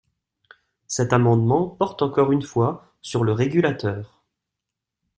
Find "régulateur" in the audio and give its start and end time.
3.33-4.23